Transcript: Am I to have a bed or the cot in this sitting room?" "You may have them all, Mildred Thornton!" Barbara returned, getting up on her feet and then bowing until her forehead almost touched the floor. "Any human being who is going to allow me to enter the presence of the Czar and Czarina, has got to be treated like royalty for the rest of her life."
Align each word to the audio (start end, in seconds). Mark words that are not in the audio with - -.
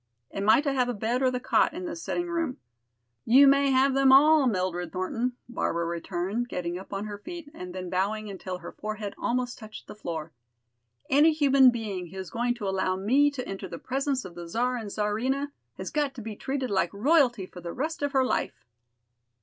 Am 0.31 0.49
I 0.49 0.61
to 0.61 0.73
have 0.73 0.89
a 0.89 0.95
bed 0.95 1.21
or 1.21 1.29
the 1.29 1.39
cot 1.39 1.75
in 1.75 1.85
this 1.85 2.01
sitting 2.01 2.27
room?" 2.27 2.57
"You 3.23 3.45
may 3.47 3.69
have 3.69 3.93
them 3.93 4.11
all, 4.11 4.47
Mildred 4.47 4.91
Thornton!" 4.91 5.33
Barbara 5.47 5.85
returned, 5.85 6.49
getting 6.49 6.75
up 6.75 6.91
on 6.91 7.05
her 7.05 7.19
feet 7.19 7.51
and 7.53 7.75
then 7.75 7.87
bowing 7.91 8.27
until 8.27 8.57
her 8.57 8.71
forehead 8.71 9.13
almost 9.19 9.59
touched 9.59 9.85
the 9.85 9.93
floor. 9.93 10.31
"Any 11.07 11.33
human 11.33 11.69
being 11.69 12.07
who 12.07 12.17
is 12.17 12.31
going 12.31 12.55
to 12.55 12.67
allow 12.67 12.95
me 12.95 13.29
to 13.29 13.47
enter 13.47 13.67
the 13.67 13.77
presence 13.77 14.25
of 14.25 14.33
the 14.33 14.47
Czar 14.47 14.75
and 14.75 14.89
Czarina, 14.91 15.51
has 15.77 15.91
got 15.91 16.15
to 16.15 16.21
be 16.23 16.35
treated 16.35 16.71
like 16.71 16.91
royalty 16.95 17.45
for 17.45 17.61
the 17.61 17.71
rest 17.71 18.01
of 18.01 18.13
her 18.13 18.25
life." 18.25 18.65